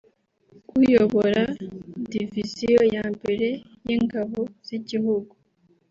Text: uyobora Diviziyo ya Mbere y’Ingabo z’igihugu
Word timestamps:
uyobora 0.79 1.41
Diviziyo 2.11 2.81
ya 2.95 3.05
Mbere 3.15 3.47
y’Ingabo 3.87 4.39
z’igihugu 4.67 5.33